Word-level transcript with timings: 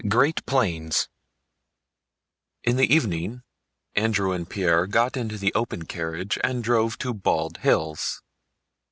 CHAPTER 0.03 0.41
XII 0.49 0.89
In 2.63 2.75
the 2.77 2.91
evening 2.91 3.43
Andrew 3.95 4.31
and 4.31 4.49
Pierre 4.49 4.87
got 4.87 5.15
into 5.15 5.37
the 5.37 5.53
open 5.53 5.85
carriage 5.85 6.39
and 6.43 6.63
drove 6.63 6.97
to 6.97 7.13
Bald 7.13 7.57
Hills. 7.59 8.23